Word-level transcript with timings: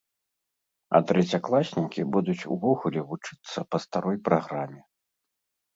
А 0.99 1.01
трэцякласнікі 1.11 2.07
будуць 2.15 2.47
увогуле 2.57 3.07
вучыцца 3.13 3.59
па 3.73 3.77
старой 3.89 4.17
праграме. 4.31 4.81